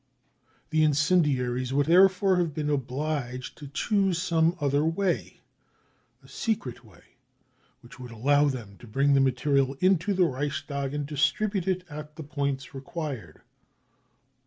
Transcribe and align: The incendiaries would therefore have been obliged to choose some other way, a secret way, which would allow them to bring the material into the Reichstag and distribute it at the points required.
The 0.71 0.83
incendiaries 0.83 1.73
would 1.73 1.85
therefore 1.85 2.37
have 2.37 2.55
been 2.55 2.71
obliged 2.71 3.55
to 3.59 3.67
choose 3.67 4.19
some 4.19 4.57
other 4.59 4.83
way, 4.83 5.41
a 6.23 6.27
secret 6.27 6.83
way, 6.83 7.03
which 7.81 7.99
would 7.99 8.09
allow 8.09 8.45
them 8.45 8.77
to 8.79 8.87
bring 8.87 9.13
the 9.13 9.19
material 9.21 9.75
into 9.79 10.15
the 10.15 10.25
Reichstag 10.25 10.95
and 10.95 11.05
distribute 11.05 11.67
it 11.67 11.83
at 11.87 12.15
the 12.15 12.23
points 12.23 12.73
required. 12.73 13.41